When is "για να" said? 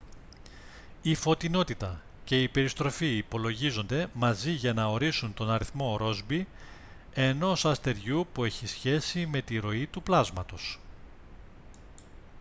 4.51-4.85